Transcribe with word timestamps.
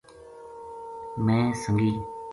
میں 1.25 1.45
سنگی 1.63 1.93